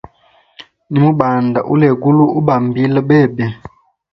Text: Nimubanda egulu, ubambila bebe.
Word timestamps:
Nimubanda 0.89 1.59
egulu, 1.91 2.23
ubambila 2.39 2.99
bebe. 3.09 3.45